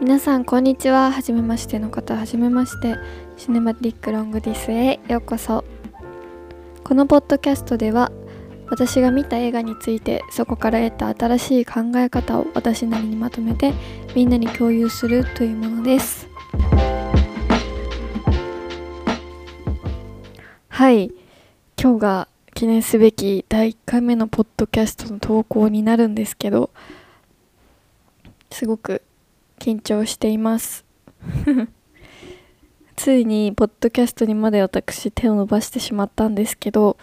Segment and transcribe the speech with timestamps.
[0.00, 1.12] 皆さんこんにちは。
[1.12, 2.96] はじめましての方はじめまして。
[3.36, 5.62] シネマティックロングディスへようこそ。
[6.82, 8.10] このポッドキャストでは
[8.70, 13.74] 私が見た映画についてそこから得た新しい考え方を私なりにまとめて
[14.16, 16.26] みんなに共有するというものです。
[20.68, 21.12] はい。
[21.78, 26.70] 今日が記念すべき第1回目のポッドキャストの投稿になるんですけど
[28.50, 29.02] すごく
[29.60, 30.84] 緊張しています。
[32.96, 36.96] ついにポッドキャストにまで私手を伸ばしてしまったんですけど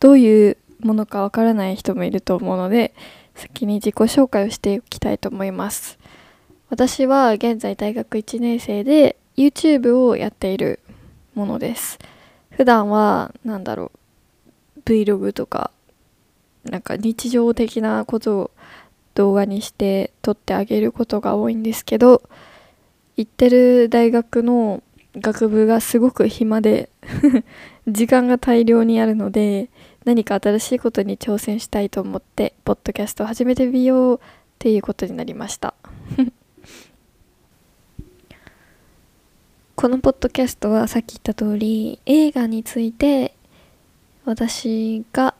[0.00, 2.94] どういうものかわからない人もいると思うので
[3.34, 5.98] 先に自己紹介をしておきたいと思います。
[6.68, 10.80] 私は現在大学1年生で YouTube をやっている
[11.34, 11.98] ものです。
[12.50, 13.92] 普段は何だろ
[14.76, 15.70] う Vlog とか
[16.64, 18.50] なんか日常的なことを
[19.16, 22.22] 動画にして撮ってあげることが多いんですけど
[23.16, 24.82] 行ってる大学の
[25.16, 26.90] 学部がすごく暇で
[27.88, 29.70] 時間が大量にあるので
[30.04, 34.20] 何か新しいことに挑戦したいと思ってポッドキャストを始めてみようっ
[34.58, 35.74] ていうことになりました。
[39.74, 43.34] このポッドキャストはさっき言った通り映画について
[44.24, 45.34] 私が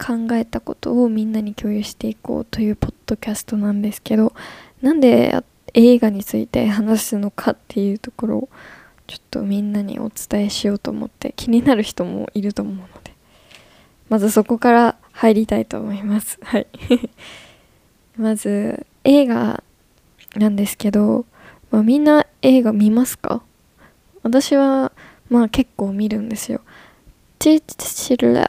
[0.00, 4.32] 考えたことをみんなに共有していこうというポッドキャストなんですけど
[4.80, 8.48] なんで映画について話すのかっていうところを
[9.06, 13.12] ちょっとみんなにお伝えしようと思って気になる人もいると思うので
[14.08, 16.38] まずそこから入りたいと思います。
[16.42, 16.66] はい。
[18.16, 19.62] まず映画
[20.36, 21.26] なんですけど、
[21.70, 23.42] まあ、みんな映画見ますか？
[24.22, 24.92] 私は
[25.28, 26.60] まあ結構見るんですよ。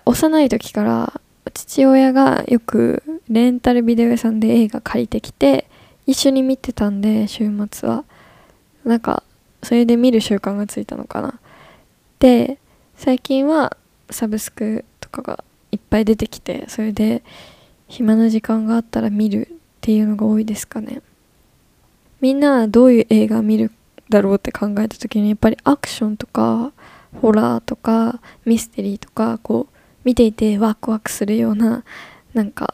[0.06, 1.22] 幼い時から
[1.54, 5.68] 父親がよくレンタルビデオ屋さんで映画借りてきて
[6.06, 8.06] 一緒に見てたんで週末は。
[8.84, 9.24] なんか
[9.64, 11.40] それで見る習慣がついたのかな。
[12.20, 12.60] で
[12.96, 13.78] 最近は
[14.10, 17.24] サブスクとかがいっぱい出てきてそれで
[17.88, 21.02] 暇な時間があったら見るっていうのが多いですかね。
[22.20, 23.72] みんなどういう映画見る
[24.10, 26.72] だろうって考えた時にやっぱりアクションとか
[27.22, 29.71] ホラーとかミステリーとかこう
[30.04, 31.84] 見ていてワクワクするような
[32.34, 32.74] なんか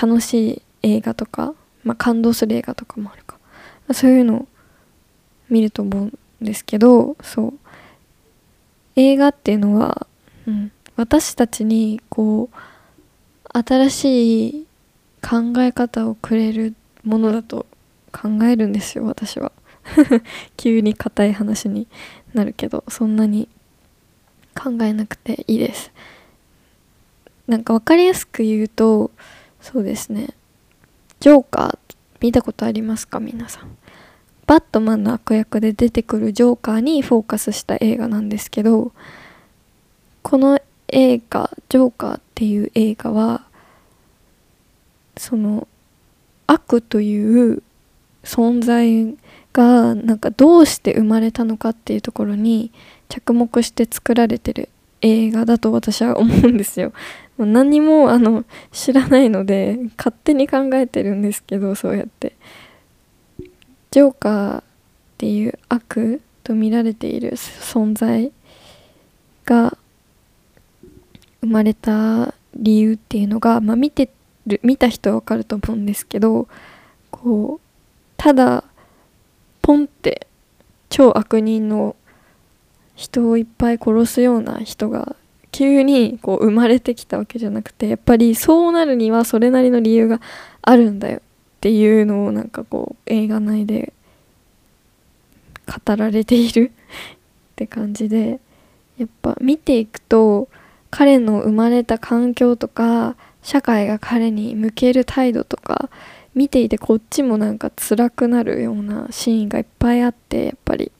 [0.00, 3.38] 楽しい映画とか、まあ、感動する映画とかもあるか。
[3.92, 4.48] そういうのを
[5.48, 7.54] 見ると思うんですけどそう。
[8.96, 10.06] 映画っていうのは、
[10.46, 14.66] うん、私たちにこう新しい
[15.22, 16.74] 考え方をくれる
[17.04, 17.66] ものだと
[18.12, 19.52] 考えるんですよ私は。
[20.56, 21.88] 急に硬い話に
[22.34, 23.48] なるけどそんなに
[24.54, 25.90] 考えなくていいです。
[27.50, 29.10] なんか分かりやすく言うと
[29.60, 30.28] そうですね
[31.18, 33.76] ジョーカー見たことありますか皆さん？
[34.46, 38.92] バットマンの悪役で出てくるジョーカーにフォーカスした映画なんですけど
[40.22, 43.44] この映画「ジョーカー」っていう映画は
[45.16, 45.66] その
[46.46, 47.62] 悪という
[48.24, 49.16] 存在
[49.52, 52.70] がなんかどうして生まれたのかっていうところに
[53.08, 54.68] 着目して作られてる
[55.00, 56.92] 映画だと私は思うんですよ。
[57.46, 62.36] 何もあの知らないので勝手に考えてるんですけどそうやって。
[63.90, 64.62] ジョーカーっ
[65.18, 68.32] ていう悪と見られている存在
[69.44, 69.76] が
[71.40, 74.10] 生まれた理由っていうのが、まあ、見て
[74.46, 76.46] る見た人は分かると思うんですけど
[77.10, 77.66] こう
[78.16, 78.64] ただ
[79.60, 80.28] ポンって
[80.88, 81.96] 超悪人の
[82.94, 85.16] 人をいっぱい殺すような人が
[85.52, 90.20] 急にこう生まれてきたわけじゃなくてやっぱりそうなるにはそれなりの理由が
[90.62, 91.20] あるんだよっ
[91.60, 93.92] ていうのをなんかこう映画内で
[95.66, 96.72] 語られている
[97.52, 98.40] って感じで
[98.98, 100.48] やっぱ見ていくと
[100.90, 105.90] 彼の生まれた環境とか社会が彼に向ける態度とか
[106.34, 110.92] 見ていてこっちもなんか辛くなるようなシーンがいっぱいあってやっぱり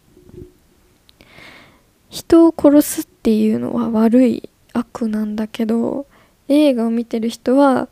[2.09, 6.07] 人を殺すっていうのは悪い悪なんだけど
[6.49, 7.89] 映画を見てる人は、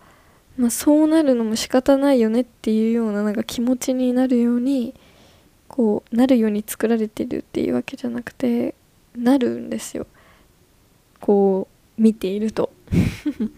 [0.57, 4.95] まあ、そうなるのも仕方ないよねっていうようななんか気持ちになるように
[5.69, 8.75] こうなるように作られてるっていうわけじゃなくて
[9.17, 10.07] なるんですよ。
[11.21, 12.71] こう見ていると。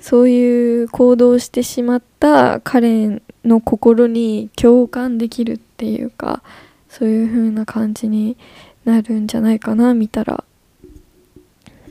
[0.00, 6.42] そういう行動してしまった彼の心に共感できるっていうか
[6.88, 8.38] そういう風な感じに
[8.84, 10.44] なるんじゃないかな見たら。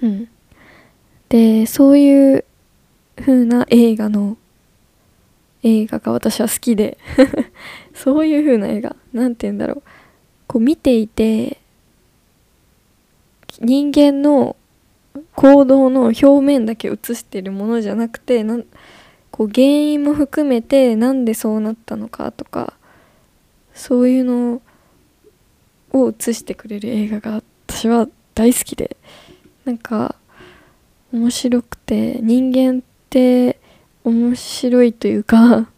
[0.01, 0.27] うん。
[1.29, 2.45] でそういう
[3.15, 4.37] 風な映画の
[5.61, 6.97] 映画が私は好きで。
[7.93, 9.83] そういう風な映画なんて言うんだろう。
[10.47, 11.59] こう見ていて
[13.61, 14.55] 人間の
[15.35, 18.65] 行動の表面だけ映してるものじゃなくてなん
[19.31, 22.73] こう原因も含めてなんでそうなったのかとか
[23.73, 24.61] そういうの
[25.93, 28.97] を映してくれる映画が私は大好きで
[29.65, 30.15] なんか
[31.11, 33.59] 面白くて人間って
[34.03, 35.69] 面白いというか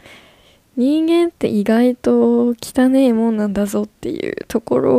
[0.76, 4.94] 人間って意外と汚いもんなんだぞっていうところ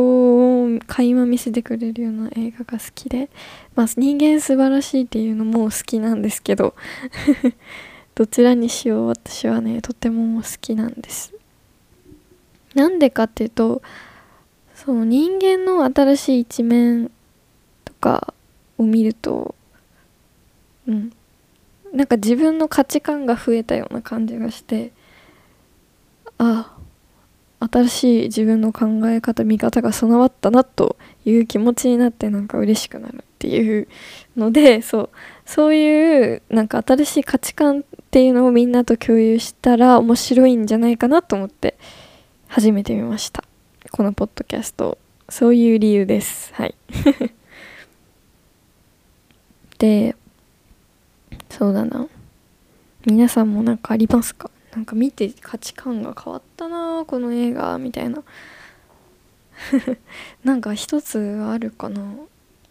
[0.64, 3.30] を垣間見せてくれるような映画が好きで、
[3.76, 6.74] まあ、人間素晴らしいっていうのも好きなんですけど
[8.16, 11.32] どちらにしよう私はねとても好きなんです。
[12.74, 13.80] なんでかっていうと
[14.88, 17.10] そう人間の新しい一面
[17.84, 18.32] とか
[18.78, 19.54] を見ると
[20.86, 21.12] うん。
[21.92, 24.92] なんか自分の価値観が増えたような感じがして
[26.38, 26.74] あ
[27.60, 30.96] 新しい自分の考え方見方が備わったなと
[31.26, 33.88] いう気持ちになってなんか嬉しくなるっていう
[34.38, 35.10] ので そう
[35.44, 41.76] そういうなんか新しい価値観っていうのをみんなと共有したら面白いんじゃないかなと思って
[42.46, 43.47] 始めてみました。
[43.90, 44.98] このポッドキャスト
[45.30, 46.52] そういう理由です。
[46.54, 46.74] はい。
[49.78, 50.14] で
[51.50, 52.06] そうだな。
[53.06, 54.50] 皆さんも何かありますか？
[54.74, 58.22] なんか見て価値観が変わったなこの映画みたいな。
[60.44, 61.18] なんか一つ
[61.48, 62.02] あるかな。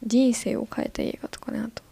[0.06, 1.84] 人生を変えた映画とかねあと。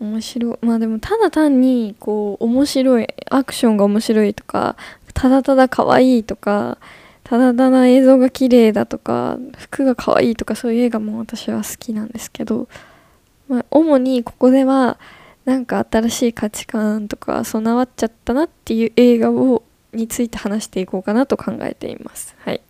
[0.00, 0.66] 面白い。
[0.66, 4.76] まあでもただ単にこう面白いアクションが面白いとか
[5.14, 6.78] ただただ可愛いとか
[7.24, 12.68] ただただ映像が綺麗だとか服が可愛いとかそういう映画も私は好きなんですけど、
[13.48, 14.98] まあ、主にここでは
[15.44, 19.62] なんか新しい価値観とか備わっちゃったなっていう映画を
[19.92, 22.34] について話していこうかなと考えています。
[22.40, 22.60] はい。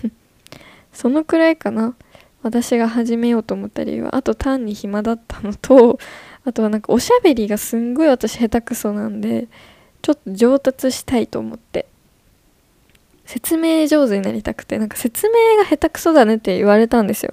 [0.92, 1.94] そのくらいかな。
[2.42, 5.98] 私が始めようと思った理由はあと単に暇だったのと
[6.46, 9.46] あとはなんかおしゃべりがすんごい私下手くそなんで
[10.00, 11.89] ちょっと上達したいと思って。
[13.30, 17.32] 説明上手になりたくてなんか説明が下手くそだねって言われたんですよ。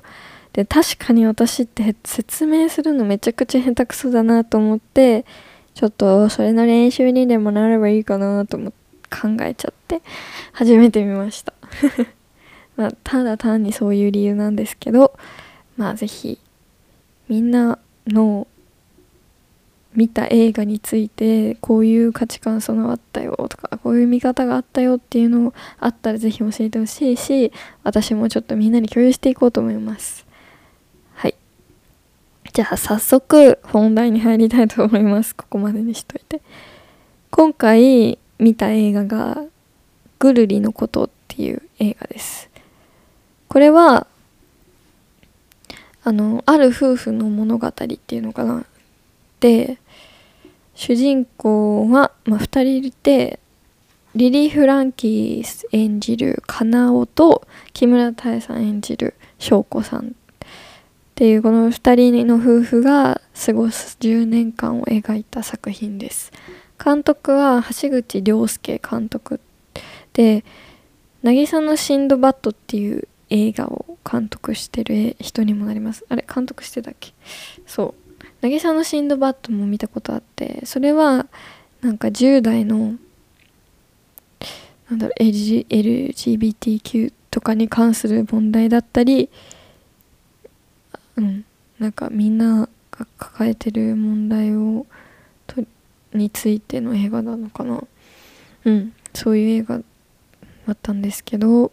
[0.54, 5.26] で確かに私って説明するのめちゃくちゃ下手くそだなと思って
[5.74, 8.72] ちょっとそれの練習にでもなればいいかなと思
[9.10, 10.04] 考えちゃって
[10.52, 11.54] 始めてみました。
[12.78, 15.18] まあ、ただ単にそういう理由なんですけど
[15.78, 16.38] まあ是非
[17.28, 18.46] みんなの
[19.98, 27.52] 見た映画についてこういう価値観備わったよとかこういう見方があったよっていうのをあったら是非教えてほしいし
[27.84, 30.28] 私もちょっとみんなに共有していこうと思います。
[31.16, 31.36] はい。
[32.54, 35.36] じゃあ早速本題に入りたいと思います。
[35.36, 36.42] ここまでにしといて。
[37.32, 39.46] 今回見た映画が
[40.20, 42.52] 「ぐるりのこと」っていう映画です。
[43.48, 44.06] これは
[46.04, 48.64] あのある夫婦の物語っていうのかな。
[49.40, 49.78] で
[50.74, 53.40] 主人公は、まあ、2人いて
[54.16, 60.08] リリー・フランキー演じるカナオと木村多江さん演じる翔子さん。
[60.08, 60.12] っ
[61.16, 66.32] ていうこの2人の夫婦が過ごす10年間を描いた作品です。
[66.84, 69.40] 監督は橋口亮介監督。
[70.14, 70.46] で
[71.24, 76.06] 「渚のシンドバッド」っていう映画を監督してる人にもなります。
[76.08, 77.14] あれ監督してたっけ？
[77.66, 78.02] そう
[78.42, 81.28] 「渚のシンドバッド」も見たことあってそれは
[81.82, 82.96] なんか10代の
[84.90, 89.30] なんだろう LGBTQ とかに関する問題だったり
[91.16, 91.46] うん
[91.80, 94.86] なんかみんなが抱えてる問題を
[95.46, 95.64] と
[96.14, 97.84] についての映画なのかな。
[98.66, 99.84] うんそういう映画だ
[100.74, 101.72] ったんですけど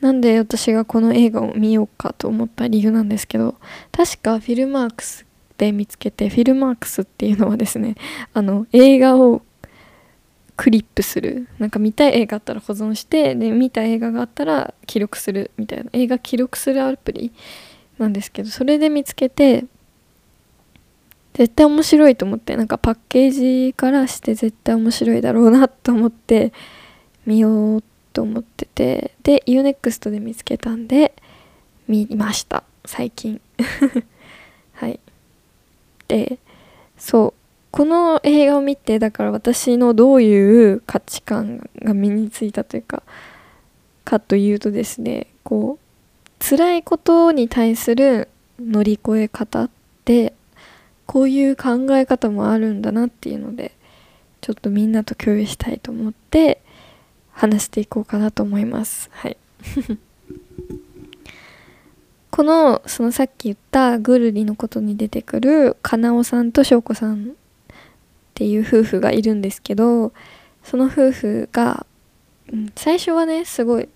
[0.00, 3.54] なんで私がこの映画を見ようかと思った理由なんですけど
[3.92, 5.24] 確かフィルマークス
[5.58, 7.96] で見つけてフィルマークスっていうのはですね
[8.32, 9.42] あの映画を
[10.56, 11.46] クリップする。
[11.58, 15.90] なんか見たい映画あったら保存してで見た映画があったら記録するみたいな。
[15.92, 17.32] 映画記録するアプリ
[17.98, 19.66] なんですけどそれで見つけて
[21.34, 23.30] 絶対面白いと思ってなんかパッケー
[23.68, 26.52] ジからして絶対面白いだろうなと思って
[27.24, 31.14] 見ようと思っててで UNEXT で見つけたんで
[31.86, 32.64] 見ました。
[32.84, 33.40] 最近。
[36.08, 36.38] で
[36.96, 37.34] そう
[37.70, 43.02] この映画を見てだから私のどういう価値観が身についたというか
[44.04, 49.70] かというとですねこう辛いことに対する乗り越え方っ
[50.04, 50.32] て
[51.06, 53.72] こういう考え方もあるんだなっていうので
[54.40, 56.62] ちちょっとみんなと共有したいと思って
[57.32, 59.10] 話していこうかなと思います。
[59.12, 59.36] はい。
[62.38, 67.34] このそのさっき言ったぐるりのことに出てくるかなおさんとしょうこさんっ
[68.34, 70.12] ていう夫婦がいるんですけど
[70.62, 71.84] その夫婦が、
[72.52, 73.88] うん、最初はねすごい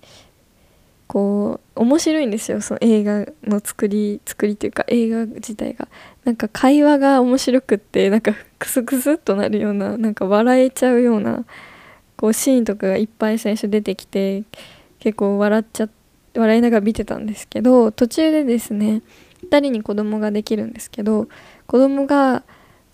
[1.07, 2.61] こう面白いんですよ。
[2.61, 5.87] その映画の作り作りというか映画自体が。
[6.25, 11.45] なんか会話が面白くってなんかクスクスっとなるようななんか笑えちゃうような
[12.17, 14.43] こうシーンとかがいっぱい最初出てきて
[14.99, 16.02] 結構笑っちゃって
[16.35, 19.03] 笑いながら見てたんですけど途中でですね
[19.45, 21.29] 2人に子供ができるんですけど
[21.67, 22.43] 子供が、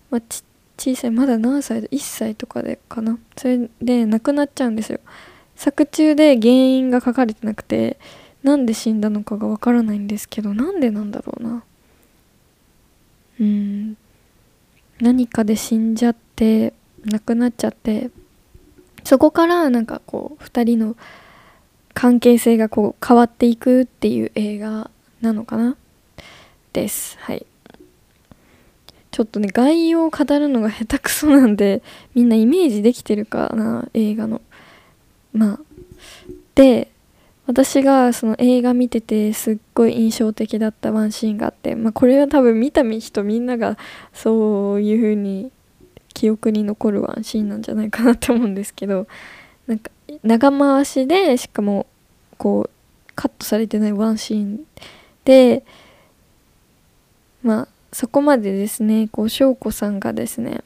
[0.09, 0.43] まあ、ち
[0.79, 3.19] 小さいまだ何歳で1歳とかでかな。
[3.35, 5.01] それで亡くなっちゃうんですよ。
[5.57, 7.99] 作中で原因が書かれてなくて
[8.43, 11.63] なんで死んだのかがわからないんですけどなんでなんだろうな。
[13.41, 13.97] うん。
[15.01, 18.09] 何かで死んじゃって亡くなっちゃって
[19.03, 20.95] そこからなんかこう2人の
[21.99, 24.89] 関係性がこう変わっていくっていう映画
[25.19, 25.75] なのかな？
[26.71, 27.17] です。
[27.19, 27.45] はい。
[29.11, 31.83] ちょっとね概要を語るのが下手くそなんで
[32.15, 34.41] みんなイメージできてるかな映画の。
[35.33, 35.59] まあ。
[36.55, 36.89] で
[37.47, 43.77] 私がその映画見ててすっごい印象的だったワンシーンがあって、まあ、これは多分見た人みんなが
[44.13, 45.51] そういう風に
[46.13, 49.05] 記憶に残るワンシーンなんじゃないかなって思うんですけど
[49.67, 49.91] なんか
[50.23, 51.87] 長回しでしかも
[52.39, 52.69] こう
[53.15, 54.61] カットされてないワンシーン
[55.25, 55.63] で
[57.43, 60.61] まあそこまでですねこう翔子さんがですね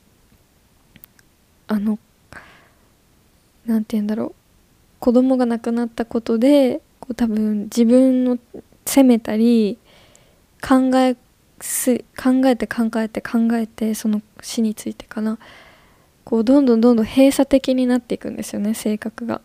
[1.68, 1.98] あの
[3.66, 4.34] 何て言うんだろう
[5.00, 8.38] 子供が亡くなったことでこう多分自分の
[8.86, 9.80] 責めたり
[10.62, 11.18] 考え
[11.60, 15.40] す考えて考えて考えてその死についてかな
[16.24, 19.42] こうどんどんどんどん閉鎖的になっていくんですよね性格が。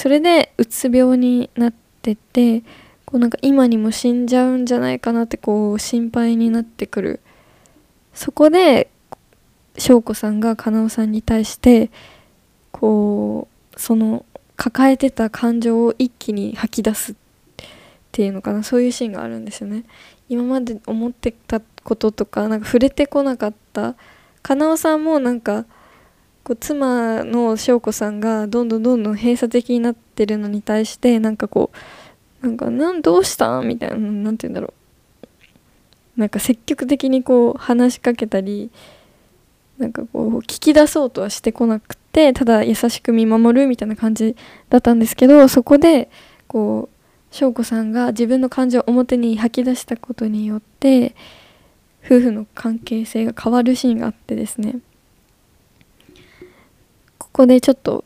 [0.00, 2.60] それでうつ病になってて
[3.04, 7.20] こうなんか今にも死んじゃうんじゃないかなってこう心配になってくる。
[8.14, 8.88] そこで
[9.76, 11.90] 翔子さんがかなおさんに対して
[12.72, 14.24] こうその
[14.56, 17.14] 抱えてた感情を一気に吐き出すっ
[18.10, 18.62] ていうのかな。
[18.62, 19.84] そういうシーンがあるんですよね。
[20.30, 23.96] 今まで思ってたこととかなんか触れてこなかった。
[24.40, 25.66] かなおさんもなんか
[26.50, 31.70] こう妻の翔子さんがどんどんどんどん閉鎖的になってるのに対してなんかこ
[32.42, 34.74] うなんかなんどうしたみたいな何て言うんだろ
[36.16, 36.20] う。
[36.20, 38.72] なんか積極的にこう話しかけたり
[39.78, 44.34] なんかこう聞き出そうとはしてこなくてただ優しく見守るみたいな感じ
[44.70, 46.10] だったんですけどそこで
[46.48, 46.96] こう
[47.30, 51.14] 翔子さんが自分の感情を表に吐き出したことによって
[52.04, 54.80] 夫婦の関係性が変わるシーンがあってですね。
[57.32, 58.04] ここでちょっと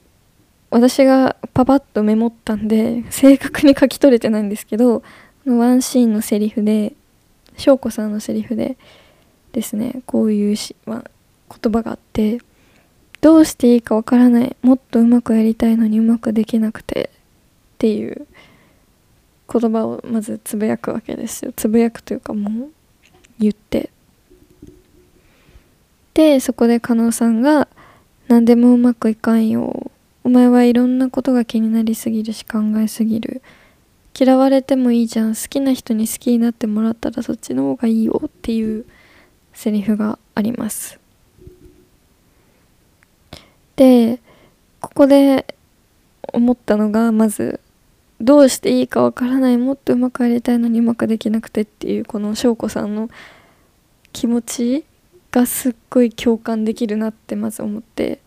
[0.71, 5.03] 私がパパッとメモったんで正確に書き取れてないんですけど
[5.47, 6.95] ワンシーンのセリフで
[7.57, 8.77] 翔子さんのセリフで
[9.53, 11.11] ですねこういうし、まあ、
[11.63, 12.41] 言葉があって
[13.21, 17.11] どうしていいかわからないもっとうまくやりたいのにうまくできなくて
[17.75, 18.27] っていう
[19.53, 21.53] 言葉をまずつぶやくわけですよ。
[21.55, 22.71] つぶやくというかもう
[23.39, 23.91] 言って。
[26.15, 27.69] でそこで加納さんが
[28.29, 29.91] 「何でもうまくいかんよ
[30.25, 33.43] お前はいろんなことが気になりすぎるし考えすぎる。
[34.19, 35.35] 嫌われてもいいじゃん。
[35.35, 38.23] 好きな人に好きになってもらったらそっちの方がいいよ。
[38.25, 38.87] っていう
[39.53, 40.99] セリフがあります。
[43.77, 44.21] で
[44.81, 45.57] ここで
[46.33, 47.61] 思ったのがまず
[48.21, 49.59] どうしていいかわからない。
[49.59, 53.11] もっとうまくやりたいのにうまくできなくてっていうこの翔子さんの
[54.13, 54.85] 気持ち
[55.35, 58.21] がすっごい共感できるなってまず思って。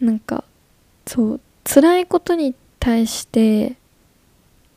[0.00, 0.44] なんか
[1.06, 3.76] そう辛いことに対して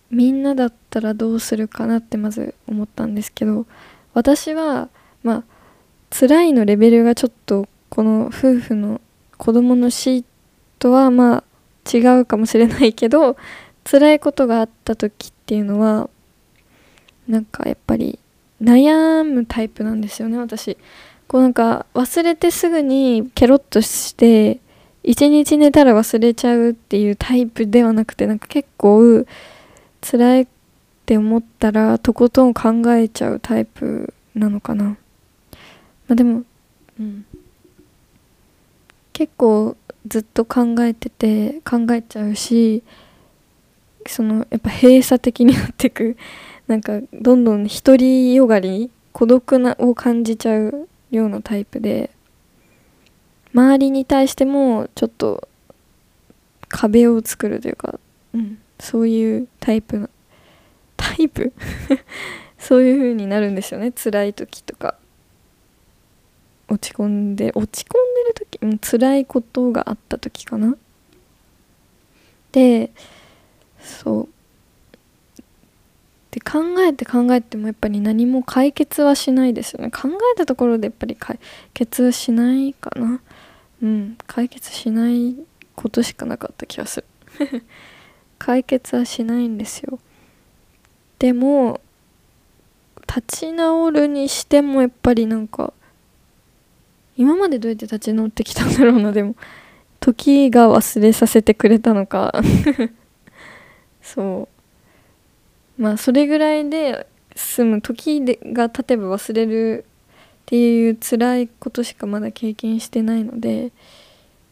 [0.10, 3.66] みんなだったらどうするかなってまず思ったんですけど
[4.14, 4.90] 私は
[5.24, 5.44] まあ
[6.18, 9.02] 辛いのレベルがちょっとこの夫婦の
[9.38, 10.24] 子供の死
[10.80, 11.44] とはまあ
[11.98, 13.36] 違うかもしれないけど
[13.84, 16.10] 辛いことがあった時っていうのは
[17.28, 18.20] なんかやっぱり
[18.62, 20.78] 悩むタイプなんですよね私。
[21.28, 24.60] こうなんか忘れてすぐにケロッとして
[25.04, 29.26] 一日寝たら忘れちゃうっていうタイプではなくてなんか結構
[30.02, 30.48] 辛いっ
[31.06, 34.86] て思ったらとことん考えちゃうタイプなのかな。
[34.86, 34.98] ま
[36.10, 36.44] あでも
[37.00, 37.26] うん。
[39.14, 39.76] 結構
[40.08, 42.84] ずっと考えてて考えちゃうし
[44.06, 46.16] そのやっぱ閉鎖的になってく
[46.68, 52.12] なんかどんどん独りよがり孤独なを感じちゃうようなタイプで
[53.54, 55.48] 周りに対してもちょっと
[56.68, 58.00] 壁を作るというか、
[58.34, 60.10] うん、そういうタイプの
[60.98, 61.54] タイプ？
[62.60, 64.96] そういう風になるんですよね辛い時とか。
[66.70, 70.76] 落ち込んで落ち込んでる時、うん、辛いことがあった時かな。
[72.52, 72.92] で
[73.80, 74.30] そう。
[76.38, 79.90] で考えて考えてもやっぱり何も解決はしないですよね。
[79.90, 81.40] 考えたところでやっぱり解
[81.74, 83.20] 決しないかな。
[83.82, 84.18] うん。
[84.28, 85.36] 解決しない
[85.76, 87.04] ことしかなかった気がす
[87.42, 87.64] る。
[88.38, 89.98] 解決はしないんですよ。
[91.18, 91.82] でも
[93.08, 95.74] 立ち直るにしてもやっぱりなんか
[97.16, 99.12] 今までどうやって立ち直ってきたんだろうな。
[99.12, 99.36] でも
[100.00, 102.32] 時が忘れさせてくれたのか。
[104.04, 104.57] そう。
[105.78, 113.72] まあそれぐらいで済む時でが経てば忘れるっていう辛いことしかまだ経験してないので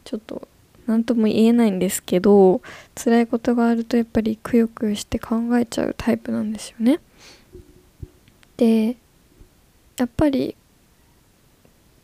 [0.03, 0.47] ちょっと
[0.87, 2.61] 何とも言えないんですけど
[2.95, 6.99] 辛いことがあるとやっぱりくよくよして考えちゃうタイプなんですよね。
[8.57, 8.95] で
[9.97, 10.55] やっぱり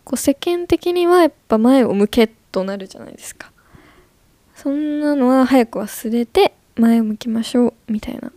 [0.04, 3.52] こう世間的にはやっぱ前を向けとなるじゃないですか
[4.56, 8.32] そんなのは早く忘れて前を向きましょうみたいな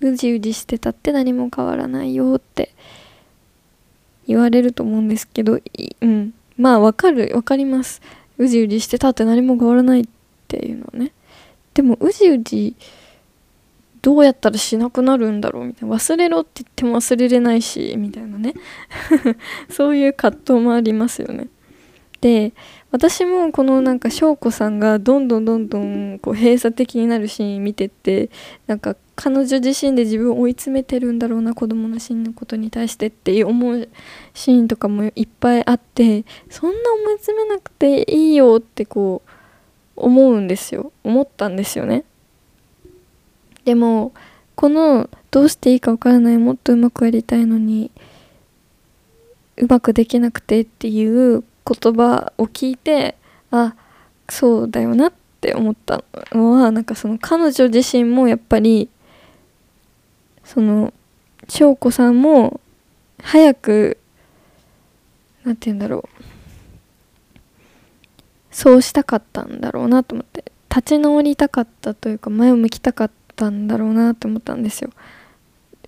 [0.00, 2.74] うじうじしてたって何も変わらないよって
[4.26, 5.58] 言われると思うんですけど
[6.00, 6.34] うん。
[6.56, 8.02] まあわかるわかります。
[8.36, 10.04] うじうじしてたって何も変わらないっ
[10.48, 11.12] ていうのはね。
[11.74, 12.76] でもうじうじ
[14.02, 15.94] どうやったらしなくなるんだろうみたいな。
[15.96, 18.54] 忘れろって言っても忘れれないしみたいなね。
[19.70, 21.48] そういう葛藤もありますよね。
[22.20, 22.52] で
[22.90, 28.30] 私もこのなんか翔子さんがどんどんどんどんこう閉鎖的になるシーン見てって
[28.66, 33.88] なんか彼女自身で自分を追い詰めてるんだろうな子供のシーンのことに対してっていう思う
[34.32, 39.30] シーンとかもいっぱいあってそんな思い詰めなくていいよってこう
[39.96, 40.92] 思うんですよ。
[41.02, 42.04] 思ったんですよね。
[43.64, 44.12] でも
[44.54, 47.90] このどうしていいかわからないもっとうまくやりたいのに
[49.56, 53.16] うまくできなくてっていう言葉を聞いて
[53.50, 53.74] あ
[54.28, 58.88] そうだよなって思ったのはなんかその彼女自身もやっぱり
[60.48, 60.94] その
[61.46, 62.58] 翔子さんも
[63.22, 63.98] 早く
[65.44, 66.22] 何て言うんだろう
[68.50, 74.90] そうしたかったんだろうなと思って立ち直りたかったというか前を向きたかったんだろうなと思ったんですよ。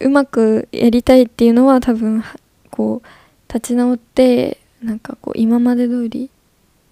[0.00, 2.22] うまくやりたいっていうのは多分
[2.70, 6.30] こう立ち直ってなんかこう今まで通り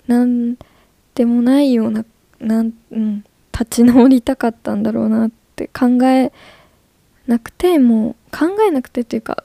[0.07, 0.57] なん
[1.15, 2.07] でもないような
[2.41, 6.33] なん、うん、立ち直りたかったんだろうなって考え
[7.29, 9.45] なくてもう考えなくてというか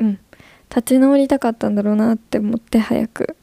[0.00, 0.18] うん
[0.68, 3.36] 立ち直りたかったんだろうなって思って早く。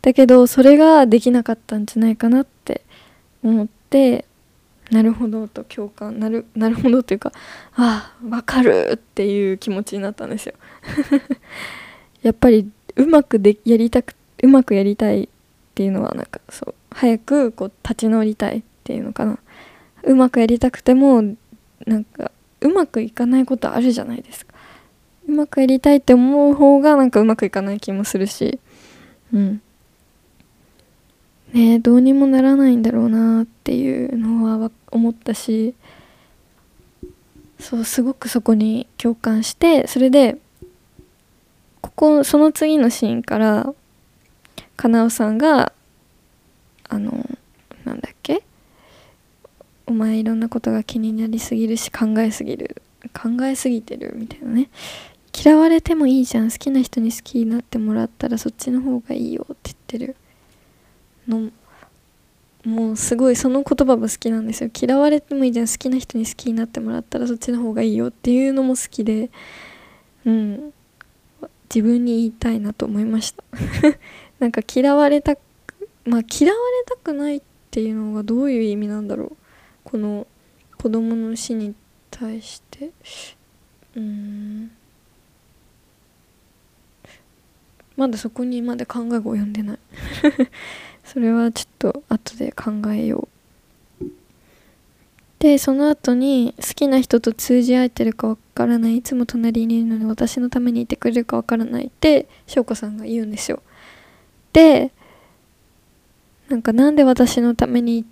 [0.00, 2.82] だけどそれができなかったんじゃないかなって
[3.42, 4.26] 思って
[4.90, 7.32] なるほどと共感なるなるほどというか
[7.74, 10.54] ああわかるっていう気持ちになったんですよ。
[12.22, 15.28] やっぱりうまくでやりたくうまくやりたいっ
[15.74, 19.38] ていうのはなんかそう早くこう立ち直りたいっていうのかな。
[20.02, 21.22] うまくやりたくても
[21.86, 22.30] なんか
[22.64, 24.54] うまくいかないことあるじゃないですか。
[25.28, 28.58] うまくやりたいって思う方がなんかうまくいかない気もするし。
[29.32, 29.62] うん。
[31.52, 35.74] ねどうにもならないんだろうなっていうのは思ったし。
[37.60, 40.36] そうすごくそこに共感してそれで
[41.80, 43.72] ここその次のシーンから
[44.76, 45.72] かなおさんが
[46.88, 47.26] あの
[47.84, 48.42] なんだっけ？
[49.86, 52.82] お前いろんなことが気になりすぎるし考えすぎる。
[53.12, 54.70] 考えすぎてるみたいなね。
[55.36, 56.50] 嫌われてもいいじゃん。
[56.50, 60.16] 好きな人に好きになってもらったらそっちの方がいいよって言ってる。
[61.28, 61.50] の
[62.64, 64.70] もうすごいその言葉も好きなんですよ。
[64.74, 65.66] 嫌われてもいいじゃん。
[65.66, 69.30] 好きな人に好きになってもらったらそっちの方がいいよっていうのも好きで。
[70.24, 70.72] うん。
[71.68, 73.44] 自分に言いたいなと思いました。
[74.38, 75.36] なんか嫌われた
[76.04, 79.36] まあ嫌われたくないっていうのがどういう意味なんだろう。
[79.84, 80.26] この
[80.76, 81.74] 子供の死に
[82.10, 82.90] 対して
[83.96, 84.70] うん。
[87.96, 89.78] まだそこにまで考えが及んでない。
[91.04, 93.28] それはちょっと後で考えよ
[94.00, 94.06] う。
[95.38, 98.96] でその後に好きな人と通じ合えてるかわからない。
[98.96, 101.86] いつも隣にいるのに私のためにいてくれるかわからない。
[101.86, 103.62] って翔子さんが言うんですよ。
[104.52, 104.90] で
[106.48, 108.04] なんかなんで私のために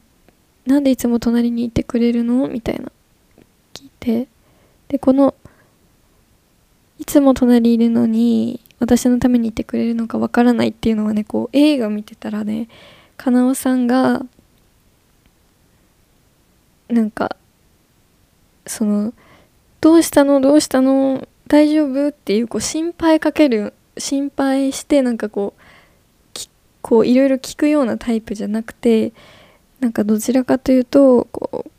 [0.66, 2.48] なんでいつも隣にいてくれるの？
[2.48, 2.92] みたいな。
[3.74, 4.28] 聞いて。
[4.88, 5.34] でこの
[6.98, 12.68] いつも隣にいるのに私のためにいてくれるのかわからないっていうのはねこう映画見てたらね
[13.16, 14.22] かなおさんが
[16.88, 17.36] なんか
[18.66, 19.14] その
[19.80, 25.62] 「どうしたのどうしたの大丈夫?」っていうこう心配かける心配してなんかこう
[26.82, 29.12] こういろいろ聞くようなタイプじゃなくて
[29.82, 31.70] なんかどちらかというとこう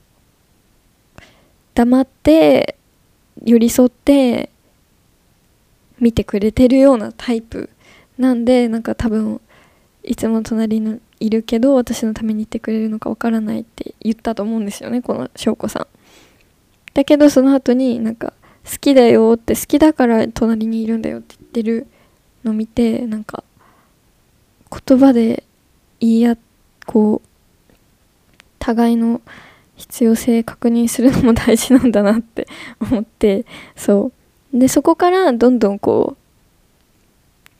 [1.73, 2.75] 黙って
[3.45, 4.49] 寄り添って
[6.01, 7.69] 見てくれてるようなタイプ
[8.17, 9.39] なんでなんか多分
[10.03, 15.87] いつも隣にいるけど私のためにいてくれるのかわからないって言ったと思うんですよねこの翔子さん。
[16.93, 18.33] だけどその後になんか
[18.69, 21.87] 好きだよって好きだから隣にいるんだよって言ってる
[22.43, 23.45] の見てなんか
[24.69, 25.45] 言葉で
[26.01, 26.37] 言い合
[26.85, 27.32] こう
[28.63, 29.21] 互いの
[29.75, 32.47] 必要性確認するのも大事なんだなって
[32.79, 33.45] 思って
[33.75, 34.11] そ
[34.53, 34.57] う。
[34.57, 36.17] でそこからどんどんこう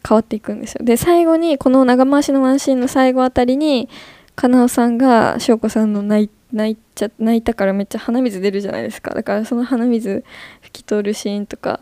[0.07, 0.85] 変わっていくんですよ。
[0.85, 3.89] で最後にこの長回しのワンシーンの最後あたりに
[4.35, 9.13] かなおさんが翔子さんの泣い泣いちゃ泣いたからめっちゃ鼻水出るじゃないですか。
[9.13, 10.23] だからその鼻水
[10.61, 11.81] 拭き取るシーンとか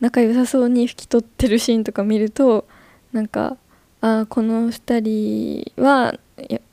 [0.00, 2.66] 仲良さそうに拭き取ってるシーンとか見ると
[3.12, 3.56] なんか
[4.00, 6.18] ああこの2人は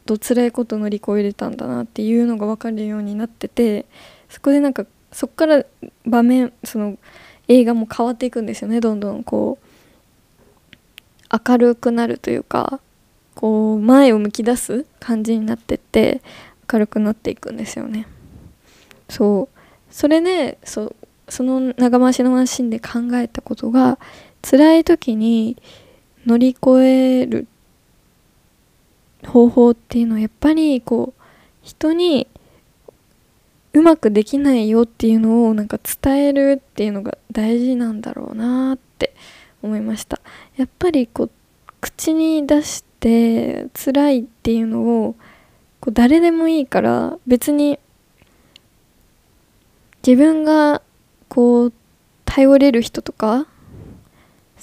[0.05, 3.85] と辛いこと乗り越えれたんだなっていうのが分かるようになってて
[4.29, 5.63] そこでなんかそこから
[6.05, 6.97] 場面その
[7.47, 8.79] 映画も変わっていくんですよね。
[8.79, 12.79] どんどんこう明るくなるというか
[13.35, 16.21] こう前を向き出す感じになってって
[16.71, 18.07] 明るくなっていくんですよね。
[19.09, 19.59] そう。
[19.91, 20.95] それでそ
[21.29, 23.99] その長回しのワンシーンで考えたことが
[24.41, 25.57] 辛い時に
[26.25, 27.47] 乗り越える
[29.25, 31.21] 方法っていうのはやっぱりこう
[31.61, 32.27] 人に
[33.73, 39.13] うまくできないよっていうのをなんか伝えるっていうのが大事なんだろうなって
[39.61, 40.19] 思いました。
[40.57, 41.31] やっぱりこう
[41.81, 45.15] 口に出して辛いっていうのを
[45.79, 47.79] こう誰でもいいから別に
[50.05, 50.81] 自分が
[51.27, 51.73] こう
[52.25, 53.45] 頼れる人とか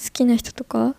[0.03, 0.95] 好きな人とか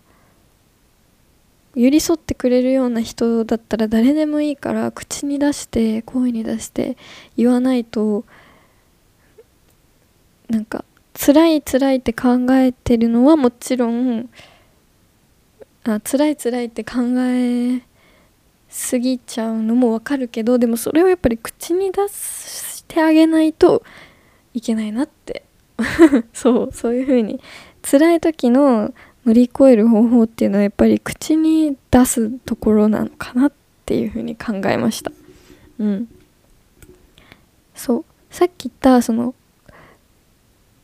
[1.75, 6.97] 寄り添ってくれるような人だったら誰でもいいから口に出して声に出して
[7.35, 8.25] 言わないと
[10.49, 14.29] なんか辛い辛いって考えてるのはもちろん
[15.83, 17.81] あ辛い辛いって考え
[18.69, 23.83] すぎちゃうのもわかるけどでもそれをやっぱり口に出してあげないと
[24.53, 25.43] いけないなって。
[26.33, 27.39] そうそういう風に。
[27.81, 28.93] 辛い時の
[29.25, 33.51] 乗り越える方法っていうのはやっぱり口に出すところなのかなっ
[33.85, 35.11] ていうふうに考えました。
[35.79, 36.07] うん。
[37.75, 38.05] そう。
[38.29, 39.35] さっき言ったその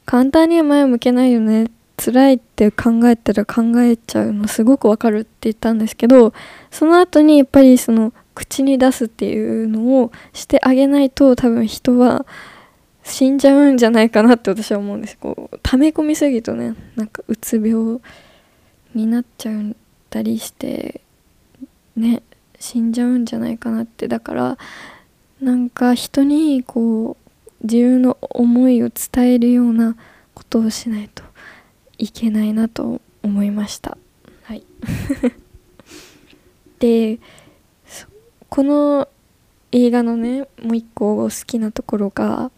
[0.06, 1.68] 簡単には前を向けないよね。
[2.00, 6.34] 辛いって考えたら考えちゃうのすごくわかるって言ったんですけど
[6.72, 12.26] その後にやっぱりその口に出すっていうのをしてあげないと多分人は
[13.04, 15.18] 死んじゃうんじゃないかなって私は思うんです。
[15.18, 18.00] こう溜め込みすぎるとねなんかうつ病
[18.94, 19.74] になっちゃっ
[20.10, 21.02] たりして
[21.96, 22.24] ね
[22.60, 24.08] 死んじゃうんじゃないかなって。
[24.08, 24.58] だから
[25.42, 29.96] なんか人にこう自分の思いを伝えるような
[30.34, 31.24] ことをしないと
[31.98, 33.98] いけないなと思いました。
[34.44, 34.64] はい。
[36.80, 37.20] で
[38.50, 39.08] この
[39.72, 42.52] 映画のねもう一個好きなところが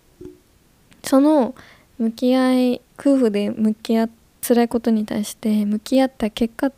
[1.03, 1.55] その
[1.97, 6.71] 向き合い夫婦で向き合って辛いことに対して向き合った結果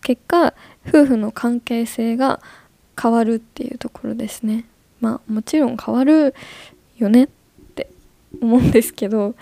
[0.00, 0.54] 結果
[0.88, 2.40] 夫婦の関係性が
[3.00, 4.64] 変わるっていうところですね。
[5.00, 6.34] まあもちろん変わる
[6.96, 7.28] よねっ
[7.74, 7.90] て
[8.40, 9.34] 思うんですけど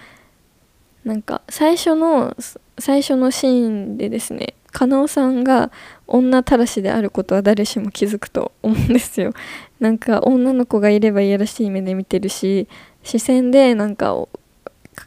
[1.05, 2.37] なんか最初の
[2.79, 5.71] 最初のシーンでですね加納さんが
[6.07, 9.33] 女たらしであることは誰しも気づくと思うんですよ。
[9.81, 12.69] なんか女の子がいればいやらしい目で見てるし
[13.03, 14.15] 視線でなんか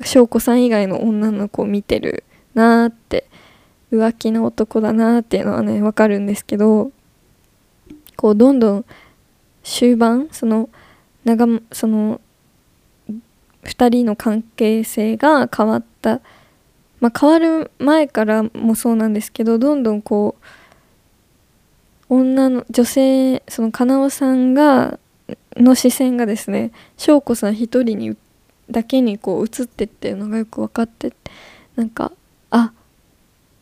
[0.03, 2.23] 翔子さん以外の女の子を見てる
[2.59, 3.25] なーって
[3.91, 6.91] 浮気の男だなーっていうのはねわかるんですけど
[8.17, 8.85] こうどんどん
[9.63, 10.69] 終盤その
[11.23, 12.19] 長その
[13.63, 16.21] 2人の関係性が変わった
[16.99, 20.35] まあ変わる前からもそうなんですけどどんどんこ
[22.09, 24.99] う女の女性そのかなおさんが
[25.55, 28.17] の視線がですね翔子さん一人に
[28.69, 31.13] だけにこう映ってっていうのがよく分かって
[31.75, 32.11] なんか
[32.51, 32.73] あ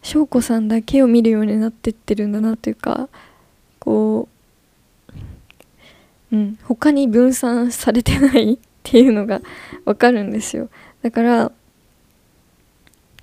[0.01, 3.09] 翔子さんだけを見るようになってってるんだなというか
[3.79, 4.27] こ
[6.31, 9.41] う、うん、他に分散されてないっていうのが
[9.85, 10.69] わかるんですよ。
[11.01, 11.51] だから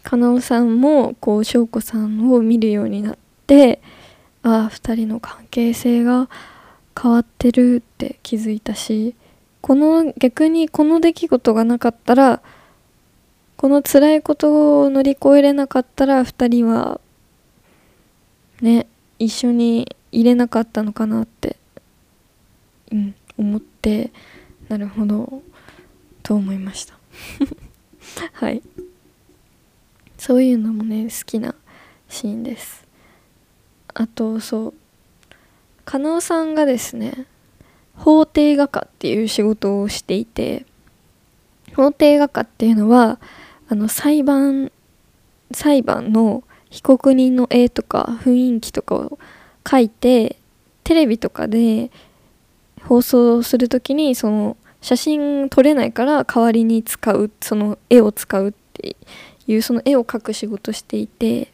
[0.02, 3.80] かなおさんもこう翔子さんを見るようになって
[4.42, 6.28] ああ2人の関係性が
[7.00, 9.14] 変わってるって気づいたし
[9.62, 12.42] この逆にこの出来事がなかったら
[13.56, 17.00] この辛いことを乗り越えれなかったら2人は
[18.60, 18.86] ね
[19.18, 21.56] 一緒にいれなかったのかなって、
[22.92, 24.12] うん、思って
[24.68, 25.42] なるほど
[26.22, 26.98] と思いました。
[28.32, 28.62] はい。
[30.18, 31.54] そういうのもね好きな
[32.08, 32.84] シーンです。
[33.92, 34.74] あとそう
[35.84, 37.26] 加納さんがですね
[37.94, 40.66] 法廷画家っていう仕事をしていて
[41.74, 43.20] 法廷画家っていうのは
[43.74, 44.70] あの裁判
[45.50, 49.18] 裁判の被告人の絵とか雰囲気とかを
[49.64, 50.36] 描いて
[50.84, 51.90] テレビとかで
[52.84, 58.96] 放送する時にその写真撮れないから代わりに使うその絵を使うって
[59.48, 61.52] いうその絵を描く仕事していて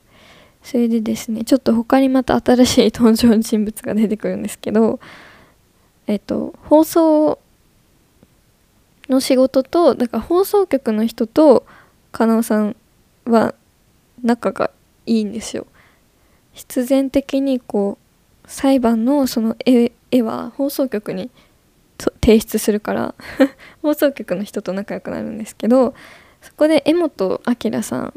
[0.62, 5.00] それでですねちょっと他にまた新しい登場人物が出てくるんですけど
[6.06, 7.38] えっと放送
[9.08, 11.64] の仕事とだから放送局の人と
[12.12, 12.76] 加納さん
[13.24, 13.54] は
[14.22, 14.70] 仲が
[15.06, 15.66] いいんですよ。
[16.52, 17.98] 必然的にこ
[18.44, 21.30] う裁判のその絵絵は放送局に
[22.20, 23.14] 提出するから
[23.82, 25.94] 放送局の人と仲良くなるんですけど
[26.42, 28.14] そこで江本明さん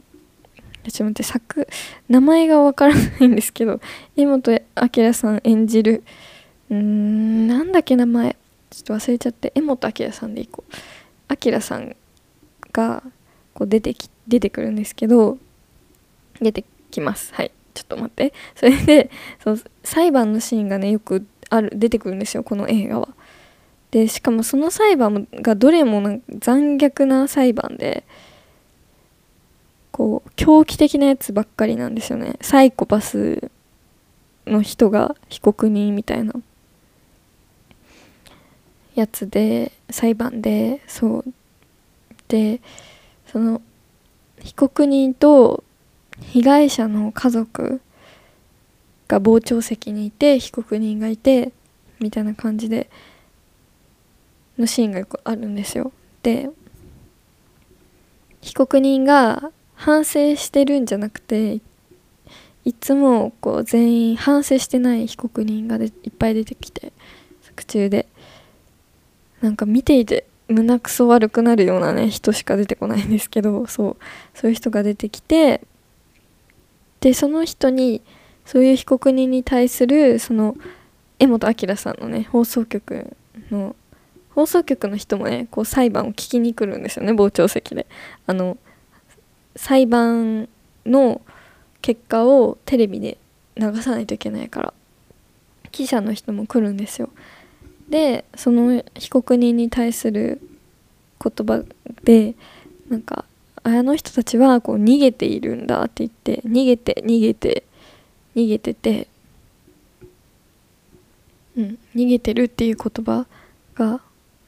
[0.84, 1.68] ちょっと待って作
[2.10, 3.80] 名前がわからないんですけど
[4.18, 4.62] 江本
[4.96, 6.04] 明さん演じる
[6.70, 8.36] うーんなんだっけ名前。
[8.72, 11.36] ちょっと忘れちゃって江本明さんでいこう。
[11.52, 11.96] 明さん
[12.72, 13.04] が
[13.54, 15.38] こう出てき出てくるんですけど
[16.42, 17.34] 出てきます。
[17.34, 17.52] はい。
[17.74, 18.34] ちょっと待って。
[18.56, 19.10] それで
[19.44, 23.10] そう裁判のシーンがねよくある出てくるんですよこの映画は。
[23.92, 28.04] でしかもその裁判がどれもなんか残虐な裁判で
[29.92, 32.38] こう狂気的なやつばっかりなんですよね。
[32.42, 33.52] サイコパス
[34.48, 36.34] の人が被告人みたいな。
[38.96, 41.26] やつで裁判でそう。
[42.28, 42.62] で
[43.34, 43.64] その
[44.40, 45.64] 被告人と
[46.22, 47.82] 被害者の家族
[49.08, 51.52] が傍聴席にいて被告人がいて
[52.00, 52.92] みたいな感じで
[54.60, 55.92] のシーンがよくあるんですよ。
[56.22, 56.52] で
[58.42, 61.60] 被告人が反省してるんじゃなくて
[62.66, 66.94] いつもこう全員反省してない被告人がいっぱい出てきて
[67.42, 68.08] 作中で
[69.42, 73.98] なんか見ていて胸くそ悪くなるようなね人しか出てこないんですけどそう
[74.34, 75.62] そういう人が出てきて
[77.00, 78.02] でその人に
[78.46, 80.56] そういう被告人に対するその
[81.20, 83.16] 江本明さんのね放送局
[83.52, 83.76] の
[84.32, 87.86] 放送局の人もねこう裁判を聞きに来るんですよね傍聴席で。
[88.26, 88.58] あの
[89.56, 90.50] 裁判
[90.86, 91.22] の
[91.82, 93.18] 結果をテレビで
[93.56, 94.74] 流さないといけないから
[95.72, 97.10] 記者の人も来るんですよ。
[97.94, 100.42] でその被告人に対する
[101.24, 101.64] 言葉
[102.04, 102.34] で
[102.90, 103.24] なんか
[103.62, 107.64] あの人たちはこう逃げているんだって言って逃げて逃げて
[108.36, 109.08] 逃げてて
[111.56, 113.28] うん逃げてるっていう言葉
[113.76, 114.02] が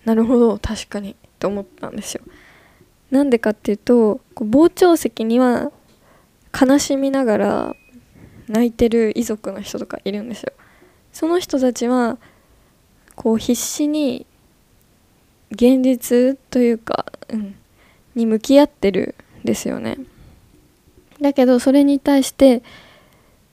[0.06, 2.24] なるほど確かにと思ったんですよ。
[3.12, 5.72] なんでかっていうとこう傍聴席には
[6.60, 7.76] 悲しみながら
[8.48, 10.54] 泣いてる遺族の人とかいるんですよ。
[11.14, 12.18] その人たちは
[13.16, 14.26] こう必死に
[15.52, 17.56] 現実というか、うん、
[18.16, 19.98] に向き合ってるんですよね。
[21.22, 22.62] だけどそれに対して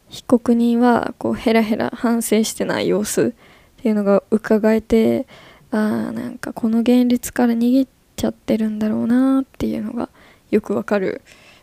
[0.09, 5.27] 被告人はこうヘラヘラ反省してない様子っていうのが伺えて
[5.70, 10.09] ああなんかこの現実から逃げちゃってるんだろうなっていうのが
[10.51, 11.22] よくわかる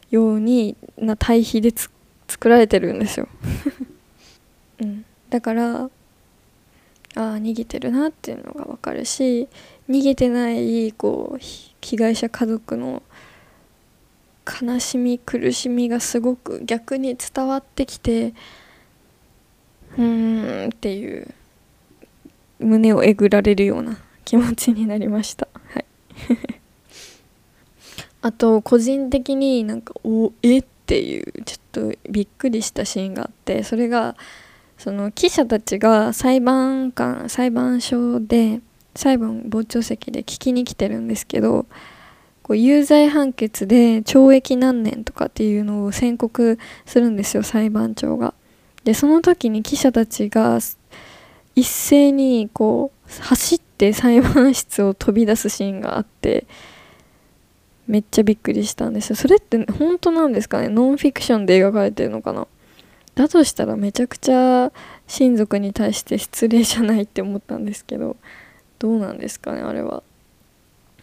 [0.10, 1.72] ようにな対比で
[2.28, 3.28] 作られてるんですよ、
[4.82, 5.90] うん、だから
[7.15, 9.48] ああ逃げてるなっていうのが分かるし
[9.89, 11.39] 逃げてないこう
[11.82, 13.02] 被害者家族の
[14.62, 18.34] 悲しみ苦しみがすごく逆に伝わってきて
[19.98, 21.28] うーんっていう
[22.60, 25.48] 胸をえぐられるような気持ちになりました。
[25.74, 25.86] はい
[28.22, 30.58] あと個人的になんかおえ？
[30.58, 34.15] っていうちょっとびっくりしたシーンがあってそれが
[34.80, 38.62] その記者たちが裁判官裁判所で
[38.96, 41.68] 裁判傍聴席で聞きに来てるんですけど
[42.42, 48.34] こう有罪判決で懲役何年とかっていうのを宣告するんですよ裁判長が。
[48.86, 50.60] でその時に記者たちが
[51.56, 56.48] 一斉にこう走って裁判室を飛び出すシーンがあって
[57.86, 59.15] めっちゃびっくりしたんですよ。
[59.18, 60.70] それって本当なんですかね？
[60.70, 62.48] ノンフィクションで描かれてるのかな？
[63.20, 64.72] だとしたらめちゃくちゃ
[65.08, 68.16] 親族に対して失礼じゃないって思ったんですけど
[68.80, 70.04] どうなんですかねあれは。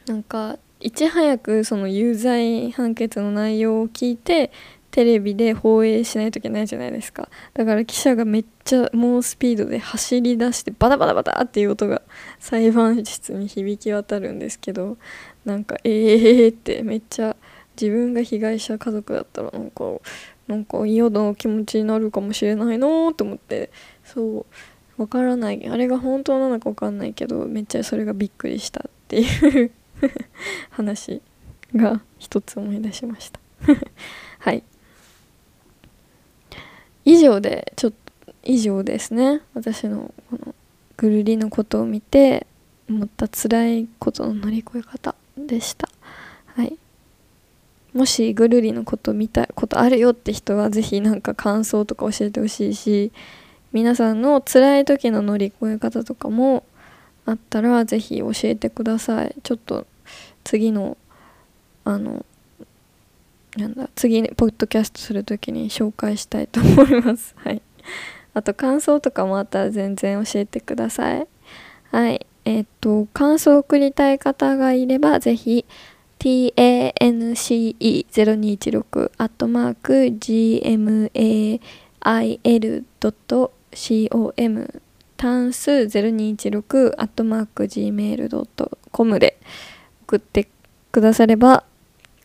[0.06, 4.50] なんかいち早くその有罪判決の内容を聞いて
[4.92, 7.28] テレビで放映しないといけないじゃないですか。
[7.52, 12.00] だから記者がめっちゃ猛スピードで走り出してバタバタバタっていう音が
[12.38, 14.96] 裁判室に響き渡るんですけど
[15.44, 17.35] なんかええー、ってめっちゃ
[17.80, 19.84] 自分が被害者家族だったらなんか
[20.48, 23.70] なんか嫌な気持ちになるかもしれないなと思って
[24.04, 24.46] そう
[25.02, 25.68] わからない。
[25.68, 29.70] あれが本当なのかわかんないけどめっちゃそれがびっくりしたっていう
[30.70, 31.20] 話
[31.74, 33.40] が一つ思い出しました。
[34.38, 34.62] はい。
[37.04, 39.42] 以上でちょっと以上ですね。
[39.54, 40.54] 私のこの
[40.96, 42.46] ぐるりのことを見て
[42.88, 45.88] 思った辛いことの乗り越え方でした。
[46.46, 46.78] はい。
[47.96, 53.10] もしぐるりのこと見たことあるよって人は是非何か感想とか教えてほしいし
[53.72, 56.64] 皆さんの辛い時の乗り越え方とかも
[57.24, 59.34] あったら是非教えてください。
[59.42, 59.86] ちょっと
[60.44, 60.96] 次の
[61.84, 62.24] あの
[63.56, 67.34] なんだ次にポッドキャストする時に紹介したいと思います。
[67.42, 67.62] はい。
[68.34, 71.26] あと感想とかもあったら全然教えてください。
[71.90, 72.26] はい。
[72.44, 75.64] えっ、と感想を送りたい方がいればぜひ
[76.26, 79.92] tance0216 アットマーク
[83.70, 84.82] gmail.com
[85.16, 89.38] 単数0216アットマーク gmail.com で
[90.02, 90.48] 送って
[90.90, 91.62] くだされば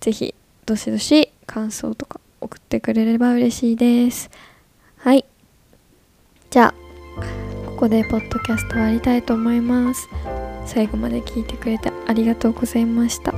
[0.01, 0.35] ぜひ、
[0.69, 4.29] どしどし感想とか送ってくれれば嬉しいです。
[4.99, 5.25] はい。
[6.51, 6.75] じゃ
[7.17, 7.21] あ、
[7.65, 10.07] ここでポッドキャスト終わりたいと思います。
[10.67, 13.33] 最後まで聞いてくれてありがとうございました。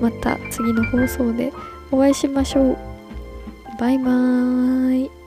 [0.00, 1.52] また次の放送で
[1.90, 2.78] お会いしましょう。
[3.80, 5.17] バイバーイ。